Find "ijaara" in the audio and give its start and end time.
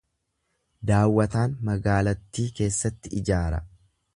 3.21-3.63